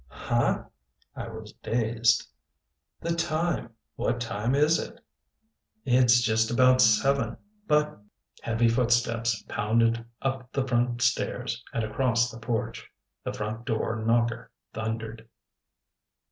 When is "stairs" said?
11.03-11.63